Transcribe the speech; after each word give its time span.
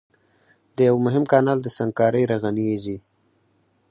د 0.75 0.77
يوه 0.87 0.99
مهم 1.05 1.23
کانال 1.31 1.57
د 1.61 1.67
سنګکارۍ 1.77 2.23
رغنيزي 2.31 2.97